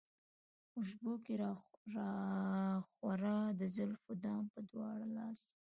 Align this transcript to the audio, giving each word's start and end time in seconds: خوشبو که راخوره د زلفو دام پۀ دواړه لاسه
خوشبو 0.71 1.13
که 1.25 1.33
راخوره 1.43 3.37
د 3.59 3.61
زلفو 3.75 4.11
دام 4.23 4.43
پۀ 4.53 4.59
دواړه 4.71 5.07
لاسه 5.17 5.53